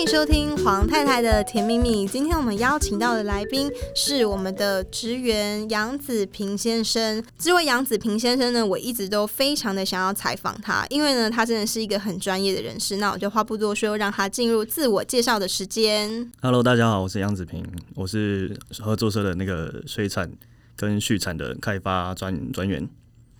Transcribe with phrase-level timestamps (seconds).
[0.00, 2.08] 欢迎收听黄太太的甜蜜蜜。
[2.08, 7.22] 今天我们邀请到的来宾是我们的职员杨子平先生。
[7.38, 12.96] 这位杨子平先生呢，我一直都非常的想要采访他，因为呢，他真的是一个很专业的人士。
[12.96, 16.32] 那我就话不多说，让他进入自我介绍的时间。
[16.40, 17.62] Hello，大家好，我是杨子平，
[17.94, 20.32] 我是合作社的那个水产
[20.76, 22.88] 跟畜产的开发专专员。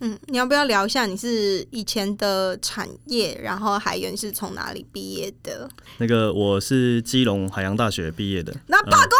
[0.03, 5.69] 嗯，你要不要聊一下你是以前的产业，然后海源是从哪里毕业的？
[5.99, 8.51] 那个我是基隆海洋大学毕业的。
[8.65, 9.17] 那八卦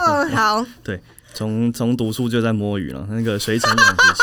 [0.00, 1.00] 奖，嗯、好， 对，
[1.34, 4.22] 从从读书就在摸鱼了，那个水产养殖系，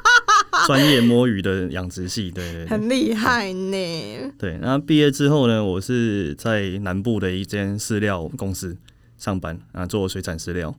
[0.66, 4.32] 专业摸鱼的养殖系，对对，对，很厉害呢。
[4.38, 8.74] 对，那毕业之后呢，我是在南部的一间饲料公司
[9.18, 10.74] 上班啊，做水产饲料。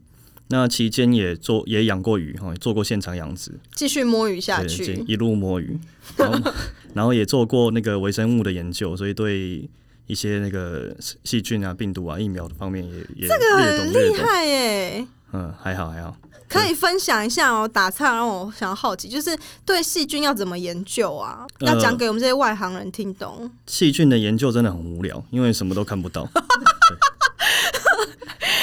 [0.50, 5.78] 那期间也做也养过鱼哈，做过现场养殖，继续摸鱼下去，一路摸鱼，
[6.16, 6.54] 然后，
[6.96, 9.70] 然后也做过那个微生物的研究，所以对
[10.08, 15.08] 一些那个细菌啊、病毒啊、疫苗的方面也也这个很厉害耶。
[15.34, 16.18] 嗯，还好还好，
[16.48, 17.68] 可以分享一下哦。
[17.68, 21.46] 打岔让我想要好奇，就是对细菌要怎么研究啊？
[21.60, 23.36] 要讲给我们这些外行人听懂。
[23.42, 26.26] 呃，细菌的研究真的很无聊，因为什么都看不到。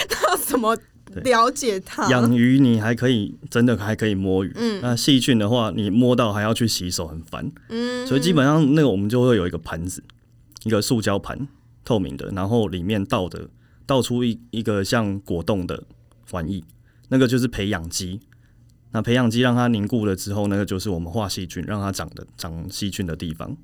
[0.08, 0.74] 那什么？
[1.22, 2.08] 了解它。
[2.10, 4.52] 养鱼你还可以，真的还可以摸鱼。
[4.56, 4.80] 嗯。
[4.82, 7.50] 那细菌的话，你摸到还要去洗手，很烦。
[7.68, 8.06] 嗯。
[8.06, 10.02] 所以基本上那个我们就会有一个盘子，
[10.64, 11.46] 一个塑胶盘，
[11.84, 13.48] 透明的，然后里面倒的
[13.86, 15.84] 倒出一一个像果冻的
[16.30, 16.64] 玩意，
[17.08, 18.20] 那个就是培养基。
[18.92, 23.56] 那培养基让它凝固了之后，那个就是我们化细菌，让它长的长细菌的地方。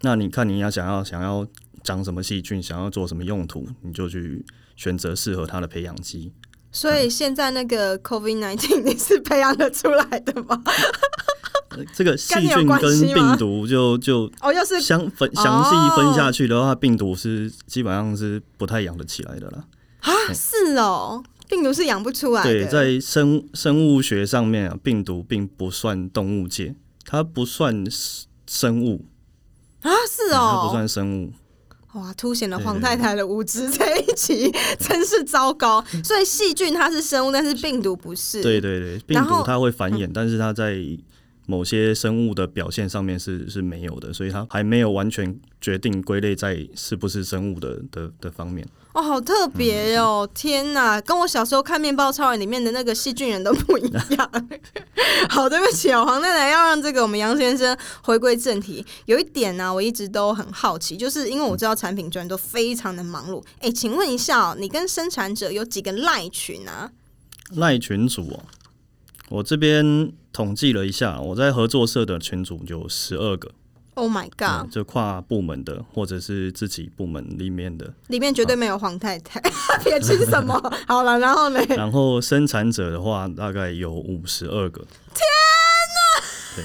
[0.00, 1.46] 那你看你要想要想要
[1.82, 6.32] 长什么细菌，想要做什么用途，你就去选择适合它的培养基。
[6.70, 10.62] 所以现在那个 COVID nineteen 你是培养的出来的吗？
[11.94, 19.64] 这个细菌跟病毒就就哦，要是相分详细分下去的话，病毒是基本上是不太养得起来的啦。
[20.00, 22.50] 啊，是哦，病毒是养不出来的。
[22.50, 26.74] 对，在生生物学上面啊，病毒并不算动物界，
[27.04, 27.84] 它不算
[28.46, 29.04] 生物
[29.82, 31.32] 啊，是哦，它不算生物。
[31.94, 35.82] 哇，凸显了黄太太的无知，这一集 真是糟糕。
[36.04, 38.42] 所以细菌它是生物，但是病毒不是。
[38.42, 40.76] 对对对，病毒它会繁衍，嗯、但是它在
[41.50, 48.68] 某些生物的表现上面是是没有的，所以它还没有完全决定归类在是不是生物的的的方面。
[48.92, 50.28] 哦，好特别哦！
[50.28, 54.48] 嗯、天哪，跟我小时候看《面包超人》里面的那个细菌人都不一样。
[55.30, 58.84] 好，对不起哦，黄奶奶要让这个我们杨先生回归正题。
[59.06, 63.42] 有一点呢、啊，我一直都很好奇，就是因为我知道产品专员都非常的忙碌。
[63.60, 66.90] 哎，请问一下哦，你跟生产者有几个赖群啊？
[67.52, 68.44] 赖群主哦，
[69.30, 73.50] 我这边统计了一下，我在合作社的群组有十二个。
[73.94, 79.40] Oh my god！、嗯、就跨部门的，或者是自己部门里面的，里面绝对没有黄太太。
[79.84, 80.54] 别吃什么？
[80.86, 81.60] 好了，然后呢？
[81.70, 84.80] 然后生产者的话，大概有五十二个。
[85.14, 85.26] 天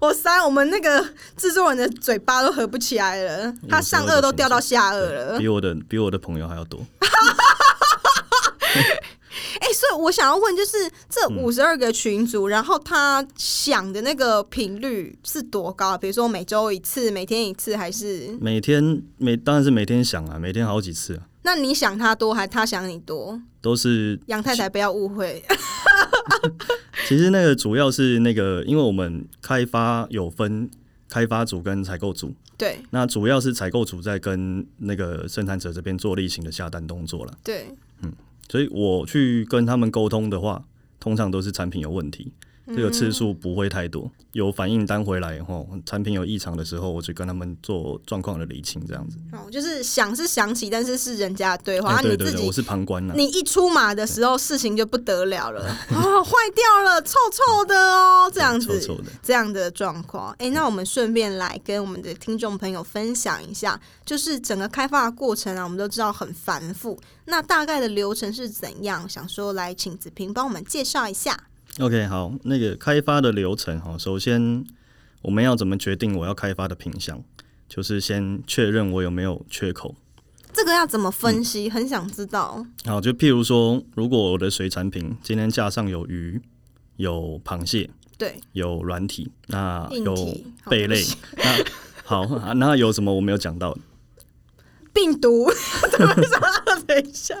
[0.00, 1.04] 我塞，我们那个
[1.36, 6.80] 制作人的嘴巴都合不起来了，他上颚都掉到下颚了，比我的比我的朋友还要多。
[9.60, 15.96] 哎、欸，所以我想要问，就是这五十二个群组，嗯、然后他想的那个频率是多高？
[15.96, 21.26] 比如说每周一次、每天一次，还是每天每当然是每天想啊，每天好几次啊。
[21.42, 23.40] 那你想他多，还他想你多？
[23.60, 25.42] 都是杨太太，不要误会。
[27.06, 30.70] 其实那个主要是那个，因为我们开发有分
[31.06, 37.93] 开发组跟采购组，对，那主要是采购组在跟那个生产者这边做例行的下单动作了，对，嗯。
[38.48, 40.64] 所以我去跟他们沟通的话，
[41.00, 42.32] 通常都是产品有问题，
[42.66, 44.10] 这个次数不会太多。
[44.32, 49.16] 有反应单回来后，产品有异常的时候，我就跟他们做状况的厘清，这样子。
[49.32, 53.14] 哦，就是想是想起，但是是人家的对话，欸、对对对，你自己我是旁观了。
[53.14, 60.32] 你一出马的时候，事情就不得了了啊，坏掉了，臭臭的哦，这样子，臭臭的这样的状况。
[60.32, 69.08] 哎、欸，那我们顺便来跟我们的听众朋友分享一下，就是整个开发的过程啊，我们都知道很繁复，那大概的流程是怎样？
[69.08, 71.38] 想说来请子平帮我们介绍一下。
[71.80, 74.64] OK，好，那个开发的流程哈，首先
[75.22, 77.22] 我们要怎么决定我要开发的品项？
[77.68, 79.96] 就是先确认我有没有缺口。
[80.52, 81.66] 这个要怎么分析？
[81.66, 82.64] 嗯、很想知道。
[82.84, 86.40] 好，就譬如说，如果我的水产品今天架上有鱼、
[86.96, 90.14] 有螃蟹，对，有软体，那有
[90.66, 91.02] 贝类，
[91.36, 91.64] 那
[92.04, 92.24] 好，
[92.54, 93.76] 那有什么我没有讲到？
[94.92, 95.50] 病毒，
[96.86, 97.34] 等一下。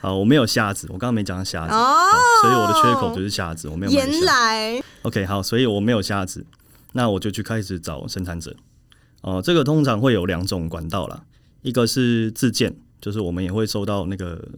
[0.00, 1.94] 好，我没有瞎子，我刚刚没讲到虾子哦，
[2.40, 3.92] 所以我的缺口就是瞎子，我没有。
[3.92, 6.46] 原来，OK，好，所以我没有瞎子，
[6.92, 8.54] 那我就去开始找生产者。
[9.22, 11.24] 哦、呃，这个通常会有两种管道啦，
[11.62, 14.48] 一个是自荐，就是我们也会收到那个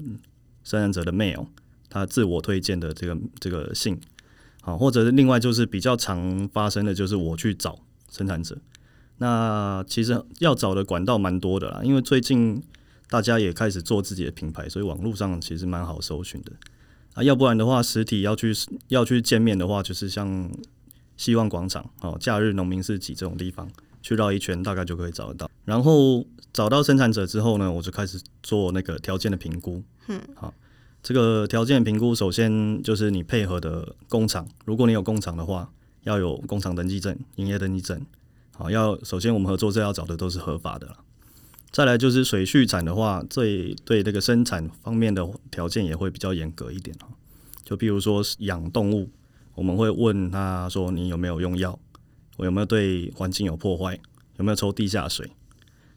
[0.62, 1.46] 生产者的 mail，
[1.88, 3.98] 他自我推荐的这个这个信，
[4.60, 7.78] 好，或者是另外就是比较常发生的就是我去找
[8.10, 8.58] 生产者。
[9.16, 12.62] 那其实要找的管道蛮多的啦，因为最近
[13.10, 16.52] 大家也开始做自己的品牌，所以网络上其实蛮好搜寻的
[17.14, 17.22] 啊。
[17.22, 18.54] 要不然的话，实体要去
[18.86, 20.48] 要去见面的话，就是像
[21.16, 23.68] 希望广场哦、假日农民市集这种地方，
[24.00, 25.50] 去绕一圈大概就可以找得到。
[25.64, 29.82] 然后找到生产者之后呢，我就开始做那个条件的评估。
[30.06, 30.54] 嗯，好，
[31.02, 35.70] 这个条件评估首先就是你配合的工厂，如果你有工厂的话，
[36.04, 38.00] 要有工厂登记证、营业登记证。
[38.56, 40.96] 好，要首先我们合作社要找的都是合法的了。
[41.72, 46.96] 再来就是水畜产的话，最对这个生产方面的条件也会比较严格一点。
[47.64, 49.08] 就比如说养动物，
[49.54, 51.78] 我们会问他说，你有没有用药，
[52.36, 53.96] 我有没有对环境有破坏，
[54.38, 55.30] 有没有抽地下水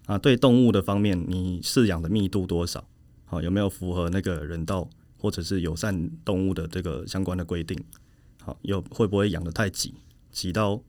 [0.05, 0.15] 啊？
[0.17, 2.85] 对动物的方面，你饲养的密度多少？
[3.25, 4.87] 好，有没有符合那个人道
[5.17, 7.83] 或者是友善动物的这个相关的规定？
[8.43, 9.95] 好，有会不会养得太挤，
[10.31, 10.79] 挤到？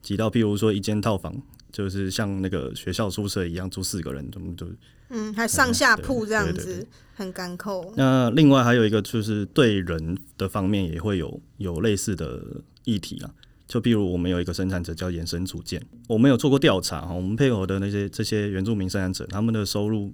[0.00, 4.66] 挤到，譬如说一间套房，就是像那个学校宿舍一样住四个人，怎么就
[5.08, 7.92] 嗯，还上下铺这样子，很干扣。
[7.96, 12.42] 那另外还有一个就是对人的方面也会有有类似的
[12.84, 13.34] 议题啊，
[13.66, 20.12] 就譬如我们有一个生产者叫延伸组件，我们有做过调查哈，我们配合的那些这些原住民生产者，他们的收入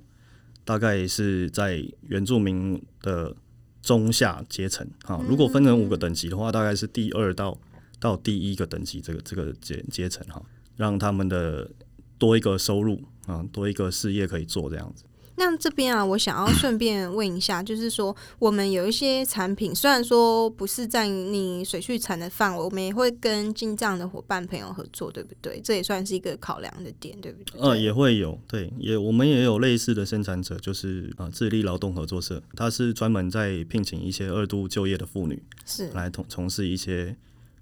[0.64, 3.34] 大概是在原住民的
[3.82, 7.58] 中下阶层哈，如果分成五个等级的话，大概是第二到。
[8.00, 10.40] 到第一个等级，这个这个阶阶层哈，
[10.78, 11.70] 让他们的
[12.16, 15.04] 多一个收入啊，多一个事业可以做这样子。
[15.40, 25.60] 那这边啊，我想要顺便问一下，就是说，我们有一些产品，虽然说不是在你水畜产的范围，我们也会跟进藏的伙伴朋友合作，对不对？
[25.62, 27.60] 这也算是一个考量的点，对不对？
[27.60, 37.16] 呃，也会有，对，也我们也有类似的生产者，就是啊，自立劳动合作社，它是专门在聘请一些二度就业的妇女，是来从从事一些。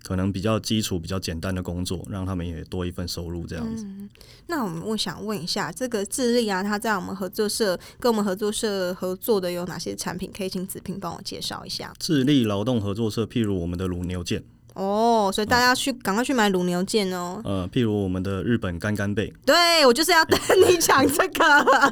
[0.06, 3.82] 可能比较基础、比较简单的工作，让他们也多一份收入，这样子。
[3.84, 4.08] 嗯、
[4.46, 10.30] 那我们我想问一下，这个智利啊，他在我们合作社跟我们合作社合作的有哪些产品？
[10.32, 11.92] 可以请子平帮我介绍一下。
[11.98, 14.44] 智利劳动合作社，譬如我们的乳牛腱。
[14.76, 17.40] 哦，所以大家去赶、嗯、快去买卤牛腱哦。
[17.44, 20.38] 呃，譬如我们的日本干干贝，对我就是要等
[20.68, 21.44] 你讲这个。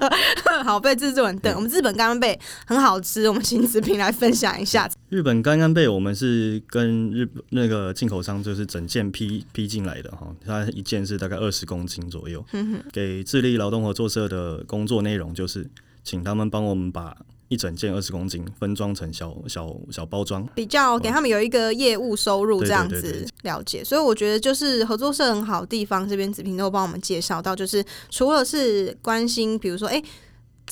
[0.62, 1.54] 好，被制作人等。
[1.56, 4.88] 我们日本干干贝很好吃，我们请子平来分享一下。
[5.08, 12.44] 日本干干贝，我们是跟日那个进口商就是整件批批进来的哈，它一件是大概二十公斤左右。
[12.92, 15.66] 给智利劳动合作社的工作内容就是，
[16.02, 17.16] 请他们帮我们把。
[17.54, 23.82] 一整件二十公斤，分装成小小小包装，比较给他们有一个业务收入这样子了解。
[23.84, 29.94] 所以我觉得就是合作社很好的地方，这边子平都帮我们介绍到，就是除了是关心，比如说哎。
[29.94, 30.04] 欸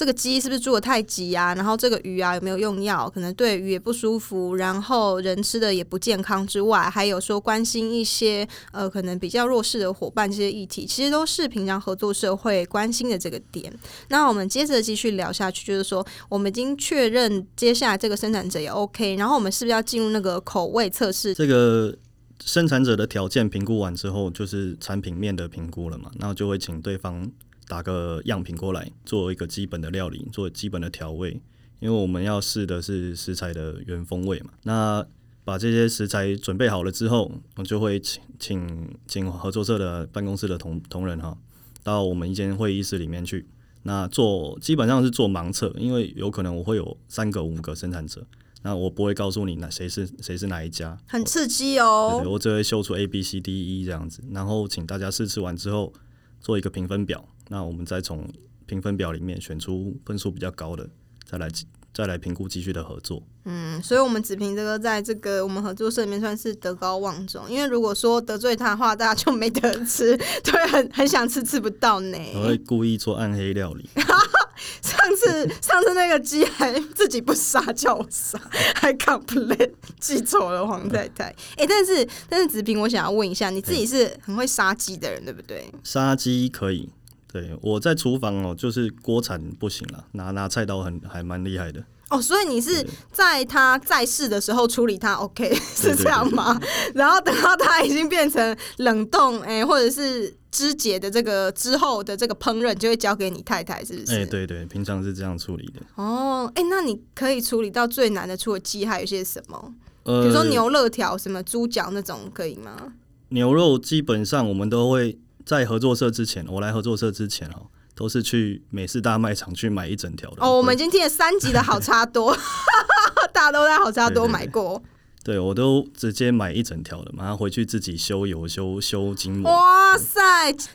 [0.02, 1.54] 这个鸡是不是住得太挤啊？
[1.54, 3.08] 然后这个鱼啊有没有用药？
[3.08, 13.72] 可能对鱼也不舒服，然后人吃的也不健康之外，还有说关心一些呃可能比较弱势的伙伴这些议题，其实都是平常合作社会关心的这个点。
[14.08, 21.32] 那我们接着继续聊下去，就是说我们已经确认接下来这个生产者也 OK，然后我们是不是要进入那个口味测试？
[21.32, 21.96] 这个
[22.44, 26.10] 生产者的条件评估完之后，就是产品面的评估了嘛？
[26.18, 27.30] 然后就会请对方。
[27.72, 31.40] 打个样品过来，做一个基本的料理，做基本的调味，
[31.80, 34.50] 因为我们要试的是食材的原风味嘛。
[34.64, 35.06] 那
[35.42, 41.34] 把这些食材准备好了之后，我就会请请请合作社的办公室的同同仁哈，
[41.82, 43.46] 到我们一间会议室里面去。
[43.84, 48.26] 那做基本上是做盲测，因为有可能我会有三个五个生产者，
[48.60, 52.22] 那我不会告诉你哪谁是谁是哪一家，很刺激哦。
[52.26, 55.90] 我只会秀出 A B C D E 这样子，然后请大家试吃完之后
[56.38, 57.26] 做一个评分表。
[57.52, 58.26] 那我们再从
[58.64, 60.88] 评分表里面选出分数比较高的，
[61.30, 61.50] 再来
[61.92, 63.22] 再来评估继续的合作。
[63.44, 72.16] 嗯，所以，我们子平这个在这个我们合作社里面算是德高望重，因为如果说得罪他的话，大家就没得吃， 对，很很想吃吃不到呢。
[72.36, 73.86] 我会故意做暗黑料理。
[74.80, 78.40] 上次上次那个鸡还自己不杀叫我杀，
[78.76, 81.24] 还 complain 记错了黄太太。
[81.24, 85.70] 哎、欸，但是但是子平，我想要问一下，你自己是很会杀鸡的人，对不对？
[85.84, 86.88] 杀鸡可以。
[87.32, 91.82] 对，我在厨房哦，就是锅铲不行了，拿拿菜刀很还蛮厉害的。
[92.10, 96.60] 哦，所以你是在他在世的时候处理他，OK，是这样吗？
[96.94, 104.12] 然后等到他已经变成冷冻，哎、欸，或者是肢解的这个之后的这个烹饪，就会交给你太太，是不是？
[104.12, 105.80] 哎、欸，对对，平常是这样处理的。
[105.94, 109.72] 哦，哎、欸，那你可以处理到最难的，除了鸡，还有些什么？
[110.02, 112.92] 呃，比如说牛肉条、什么猪脚那种，可以吗？
[113.30, 115.18] 牛肉基本上我们都会。
[115.44, 120.36] 在合作社之前，我来合作社之前哦，都是去美式大卖场去买一整条的。
[120.40, 122.36] 哦，我们已经听了三集的好差多，
[123.32, 124.82] 大家都在好差多买过。
[125.24, 129.52] 对，我都直接买一整条的，马上回去自己修油、修修筋膜。
[129.52, 130.20] 哇塞！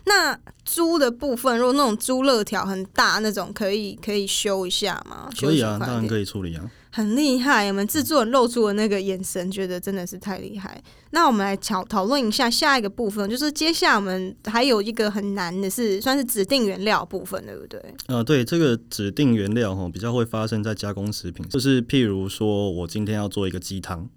[0.06, 5.30] 那猪的部分，如果那种猪肋条很大那种，可以可以修一下吗？
[5.38, 6.64] 可以啊，当然可以处理啊。
[6.92, 10.82] 很厉害，我们制作人露出的那个眼神，觉得真的是太厉害。
[11.12, 17.82] 那我们来讨讨论一下下一个部分，就是接下来我们还有一个很难的是，算是指定原料部分，对不对？
[18.08, 24.10] 呃，对，这个指定原料哈，比较会发生在加工食品，就是譬如说我今天要做一个鸡汤。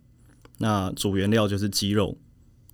[0.59, 2.19] 那主原料就是鸡肉。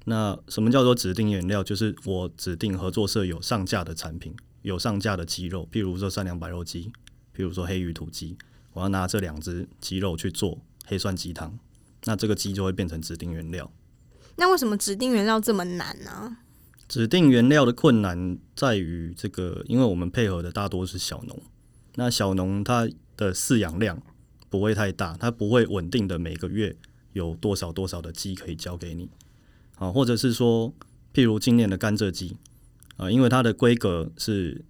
[0.08, 1.64] 那什么叫做指定原料？
[1.64, 6.92] 就是我指定合作社有上架的产品，有上架的鸡肉，譬如说善良白肉鸡，
[7.36, 8.36] 譬如说黑羽土鸡，
[8.76, 11.58] 我要拿这两只鸡肉去做黑蒜鸡汤，
[12.04, 13.72] 那这个鸡就会变成指定原料。
[14.36, 16.38] 那为什么指定原料这么难呢、啊？
[16.86, 21.40] 指定原料的困难在于这个，因为我们配合的大多是小农，
[21.94, 24.02] 那小农它的饲养量
[24.50, 26.76] 不会太大，它不会稳定的每个月。
[27.14, 29.08] 有多少多少的鸡可以交给你
[29.76, 29.90] 啊？
[29.90, 30.74] 或者是说，
[31.14, 32.36] 譬如今年的甘蔗鸡
[32.98, 34.62] 啊，因为它的规格是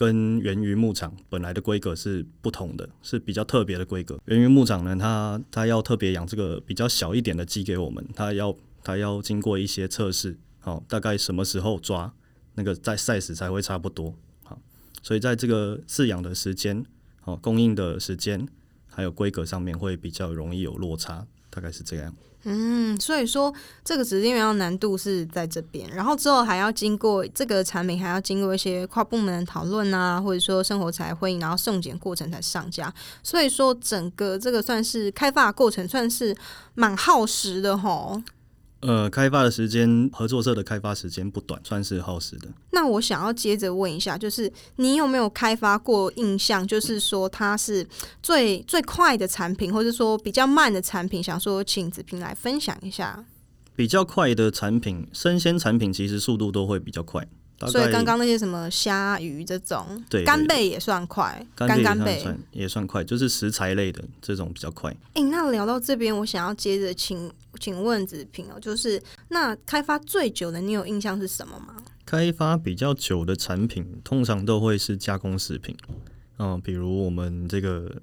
[0.00, 4.18] 跟原鱼牧场本来的规格是不同的，是比较特别的规格。
[4.24, 12.14] 原鱼牧场呢，它它要特别养这个比较小一点的鸡给我们，它要它要经过一些测试，好，大概什么时候抓
[12.54, 14.58] 那个在 size 才会差不多好，
[15.02, 16.82] 所以在这个饲养的时间、
[17.20, 18.48] 好供应的时间，
[18.88, 21.26] 还有规格上面会比较容易有落差。
[21.60, 22.12] 大概是这样。
[22.44, 23.52] 嗯，所以说
[23.84, 32.90] 这个指定原料难度是在这边，然后之后还要经过这个产品还要经过一些跨部门的讨论啊，或者说生活才会，然后送检过程才上架。
[33.22, 36.34] 所以说整个这个算是开发过程，算是
[36.74, 38.22] 蛮耗时的吼。
[38.80, 42.48] 呃，开发的时间，合作社的开发时间不短，算是耗时的。
[42.70, 47.86] 那我想要接着问一下，就是你有没有开发过印象，就是说它是
[48.22, 53.24] 最最快的产品，或者说比较慢的产品，想说请子平来分享一下。
[53.76, 57.26] 比较快的产品，生鲜产品其实速度都会比较快。
[57.68, 64.90] 所以刚刚那些什么虾鱼这种，对干贝也算快，干干贝也算快，就是食材类的这种比较快。
[65.12, 71.76] 哎、欸，那聊到这边，我想要接着请请问子平哦，就是那开发最久的，你有印象是什么吗？
[72.06, 75.76] 开发比较久的产品，通常都会是加工食品，
[76.38, 78.02] 嗯，比如我们这个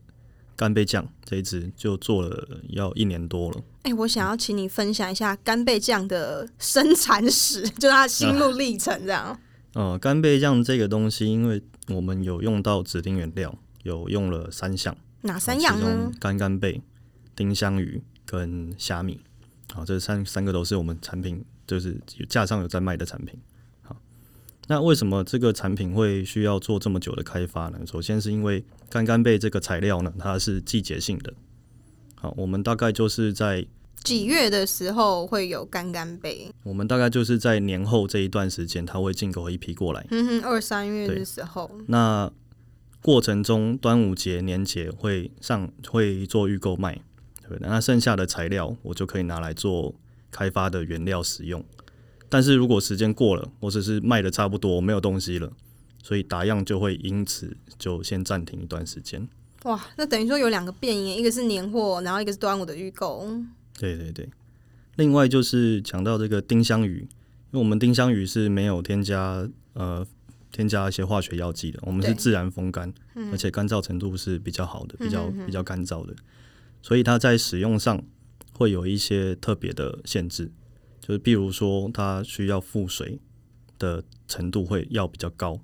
[0.56, 3.58] 干贝酱这一支就做了要一年多了。
[3.84, 9.38] 哎、欸，我想要请你分享一下干贝酱的生产史， 就是它心路历程这样。
[9.74, 16.12] 嗯呃，干贝酱这个东西，因为我们有用到指定原料，有用了三项，哪三样呢？
[16.20, 16.82] 干干贝、
[17.36, 19.20] 丁香鱼跟虾米，
[19.74, 23.40] 好，这三三个都是我们产品，就是架上有在卖的产品。
[23.82, 23.96] 好，
[24.68, 27.80] 那为什么这个产品会需要做这么久的开发呢？
[27.86, 31.34] 首先是因为干干贝这个材料呢，它是季节性的。
[32.16, 33.68] 好，我们大概就是在。
[34.04, 36.50] 几月的时候会有干干贝？
[36.64, 40.06] 我们大概就是在年后这一段时间，它会进口一批过来。
[40.12, 41.70] 嗯哼，二三月的时候。
[41.88, 42.32] 那
[43.02, 47.02] 过程中，端午节、年节会上会做预购卖，
[47.56, 47.60] 对？
[47.62, 49.96] 那剩下的材料我就可以拿来做
[50.32, 51.64] 开发的原料使用。
[52.30, 55.52] 但是如果时间过了，或者是卖的差不多没有东西了，
[56.04, 59.28] 所以打样就会因此就先暂停一段时间。
[59.64, 63.28] 哇，那等于说有两个变因，一个是年货，然后一个是端午的预购。
[63.80, 64.30] 对对对，
[64.96, 67.08] 另外就是讲到这个丁香鱼，因
[67.52, 70.06] 为我们丁香鱼是没有添加呃
[70.52, 76.14] 添加一些化学药剂的，我们是自然风干，嗯、而且干燥程度是比较好的，比较比较干燥的，
[76.88, 78.02] 所以它在使用上
[78.54, 80.50] 会有一些特别的限制，
[81.02, 83.20] 就是比如说它需要覆水
[83.78, 85.60] 的程度会要比较高。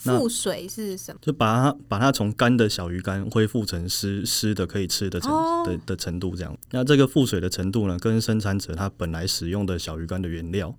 [0.00, 1.18] 覆水是什么？
[1.20, 5.66] 就把它把它从干的小鱼干恢复成湿湿的可以吃的程、oh.
[5.66, 6.56] 的的程度这样。
[6.70, 10.72] 那这个覆水的程度呢，跟生产者他本来使用的小鱼干的原料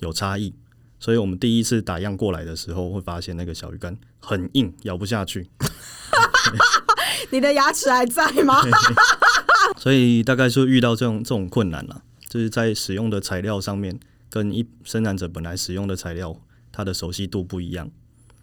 [0.00, 0.54] 有差异。
[0.98, 5.50] 所以我们第一次打样过来的时候，会发现那个小鱼干很硬，咬不下去。
[7.30, 8.62] 你的牙齿还在吗？
[9.78, 13.98] 所以大概是遇到这种这种困难了，就是在使用的材料上面，
[14.30, 16.36] 跟一生产者本来使用的材料，
[16.70, 17.90] 它的熟悉度不一样。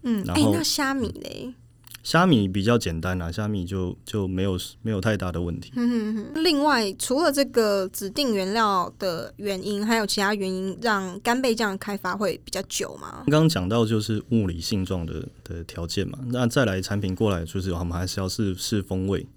[0.04, 1.54] 嗯，哎、欸，那虾米嘞？
[2.02, 5.74] 虾米比较简单啊，虾米就就没有没有太大的问题。
[5.76, 6.44] 嗯哼哼。
[6.44, 13.24] 另外，除了这个指定原料的原因，还有其他原因让干贝酱开发会比较久吗？
[13.26, 19.28] 刚刚讲到就是物理性状的的条件嘛，那再来产品过来就是我们还是要试试风味。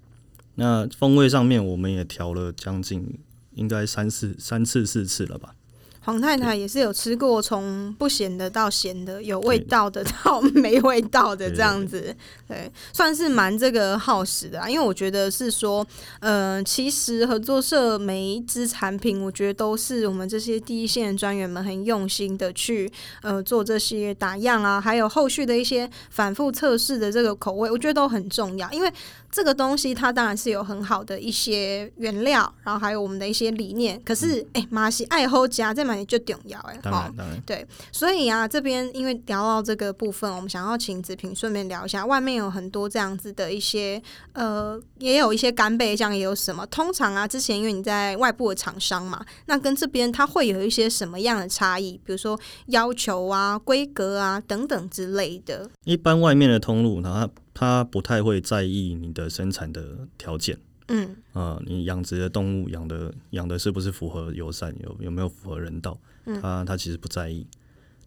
[0.55, 3.19] 那风味上面我们也调了将近
[3.53, 5.55] 应该三四三次四次了吧？
[6.03, 12.15] 黄太太也是有吃过从不咸的到咸的，有味道的 到没味道的这样子，
[12.47, 14.69] 对，算是蛮这个耗时的啊。
[14.69, 15.85] 因为我觉得是说，
[16.19, 22.91] 呃，其实合作社每一支产品，我觉得都是我们这些第一线专员们很用心的去
[23.21, 28.91] 呃做这些打样啊，还有后续的一些反复测试的这个口味，我觉得都很重要，因为。
[29.35, 33.99] 这个东西它当然是有很好的一些原料，然后还有我们的一些理念。
[34.05, 37.65] 可是，哎、嗯，马西爱喝加在买就重要哎，当然当然对。
[37.91, 44.01] 所以啊，这边因为聊到这个部分，我们想要请子平顺便聊一下，外面有很多这样子的一些
[44.33, 46.65] 呃，也有一些干贝酱，也有什么？
[46.67, 51.99] 通常啊，之前因为你在外部的厂商嘛，那跟这边它会有一些什么样的差异？
[52.03, 55.69] 比如说要求啊、规格啊等等之类的。
[55.83, 67.47] 一般外面的通路，它他不太会在意你的生产的条件，嗯，啊、呃，你养殖的动物养的养的是不是符合友善，有有没有符合人道，嗯，他他其实不在意。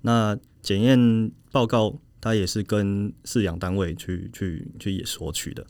[0.02, 5.66] 那检验报告他也是跟饲养单位去去去索取的。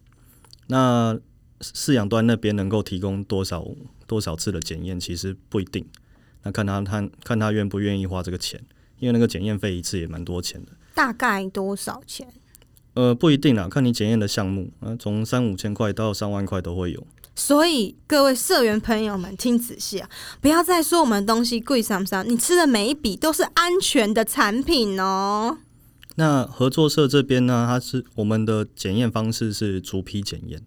[0.66, 1.18] 那
[1.60, 3.66] 饲养端那边能够提供多少
[4.06, 5.86] 多少次的检验，其实不一定。
[6.42, 8.60] 那看他他看他愿不愿意花这个钱，
[8.98, 10.72] 因为那个检验费一次也蛮多钱的。
[10.94, 12.26] 大概多少钱？
[12.96, 17.06] 呃，不一定啦，看你检验的项目，啊，从三五千块到上万块都会有。
[17.34, 20.08] 所以各位社员朋友们听仔细啊，
[20.40, 25.58] 不要再说我们东西贵上上，你吃的每一笔都是安全的产品哦。
[26.14, 30.62] 那合作社这边呢，它是我们的检验方式是逐批检验，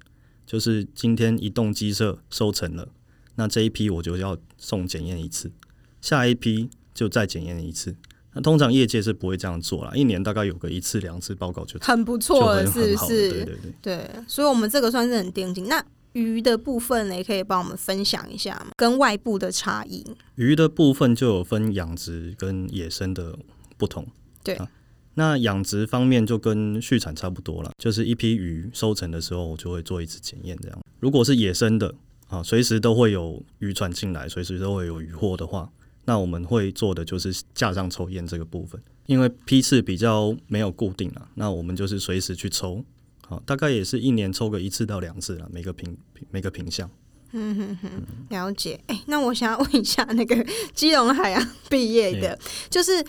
[0.45, 2.89] 就是今天一栋鸡舍收成了，
[3.33, 5.51] 那这一批我就要送检验一次，
[6.00, 7.95] 下一批就再检验一次。
[8.33, 13.29] 那通常业界是不会这样做啦，一年大概有个一次两次报告就很不错了，是不是？
[13.31, 15.67] 对对对，对，所以我们这个算是很定金。
[15.67, 15.83] 那
[16.13, 18.71] 鱼的部分呢，可以帮我们分享一下吗？
[18.75, 20.05] 跟外部的差异。
[20.36, 23.38] 鱼的部分就有分养殖跟野生的
[23.77, 24.05] 不同。
[24.43, 24.67] 对，啊、
[25.15, 30.79] 那养殖方面就跟畜产差不多了，就是一批鱼收成的时候，我就会做一次检验，这样。
[31.00, 31.94] 如果是野生的
[32.27, 35.72] 啊，随时都会有渔船进来，随时都会有渔获的话。
[36.05, 42.83] 那我们会做的就是架上抽烟这个部分，因为批次比较没有固定了，那我们就是随时去抽，
[43.27, 45.98] 好，大概也是一年抽个一次到两次了，每个品
[46.31, 46.90] 每个品项。
[47.31, 47.90] 嗯哼哼，
[48.29, 48.79] 了解。
[48.88, 52.40] 哎、欸，那我想要问一下，那个 基隆海洋毕业的，
[52.72, 53.05] 就是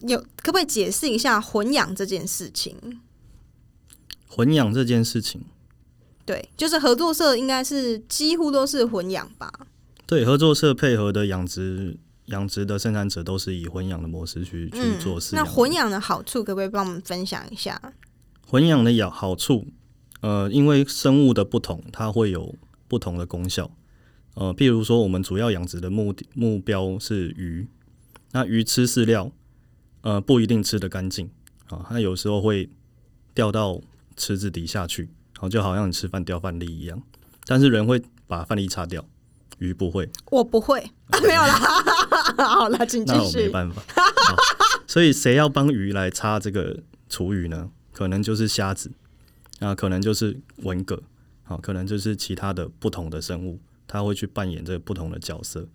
[0.00, 2.76] 有可不可以解释一下混养这件事情？
[4.28, 5.40] 混养这件事情，
[6.26, 9.50] 对，就是合作社应该是几乎都是混养吧？
[10.04, 11.96] 对，合作社配合的养殖。
[12.26, 15.44] 养殖的生产者都是以混养的模式去去做饲养。
[15.44, 17.80] 那混养的好处可不可以帮我们分享一下？
[18.46, 19.66] 混养的养好处，
[20.20, 22.54] 呃，因为生物的不同，它会有
[22.88, 23.70] 不同的功效。
[24.34, 27.68] 呃，譬如说，我们主要养殖的目的目标是鱼，
[28.32, 29.32] 那鱼吃饲料，
[30.02, 31.30] 呃，不一定吃得干净
[31.68, 32.68] 啊，它有时候会
[33.34, 33.80] 掉到
[34.16, 35.08] 池子底下去，
[35.38, 37.02] 好，就好像你吃饭掉饭粒一样。
[37.44, 39.04] 但是人会把饭粒擦掉。
[39.58, 41.58] 鱼不会，我不会，啊、没有啦。
[42.44, 43.18] 好了，请继续。
[43.18, 43.82] 那我没办法。
[44.86, 47.70] 所以谁要帮鱼来擦这个厨余呢？
[47.92, 48.90] 可能就是虾子，
[49.60, 51.02] 啊，可能就是文蛤，
[51.44, 55.66] 好，可能就是其他的不同的生物，它会去扮演这个不同的角色。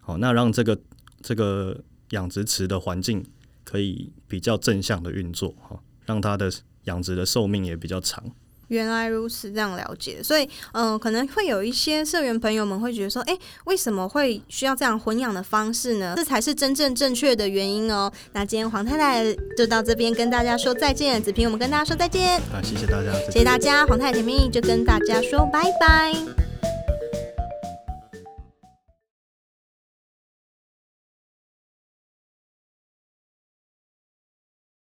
[0.00, 0.78] 好，那让这个
[1.22, 1.80] 这个
[2.10, 3.24] 养殖池的环境
[3.64, 6.52] 可以比较正向的运作，哈，让它的
[6.84, 8.24] 养殖的寿命也比较长。
[8.68, 16.14] 原来如此，这样了解，所以嗯、呃，可能会有一些社员朋友们会觉得说，哎，为什么会需要这样混养的方式呢？
[16.16, 18.10] 这才是真正正确的原因哦。
[18.32, 19.24] 那今天黄太太
[19.56, 22.38] 就到这边跟大家说再见，子平我们跟大家说再见。
[22.52, 26.53] 啊，谢谢大家，谢谢大家，黄太太甜蜜就跟大家说拜拜。